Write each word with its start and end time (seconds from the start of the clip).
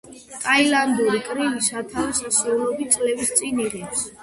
ტაილანდური 0.45 1.19
კრივი 1.27 1.61
სათავეს 1.67 2.23
ასეულობით 2.31 2.99
წლების 2.99 3.37
წინ 3.39 3.65
იღებს. 3.69 4.07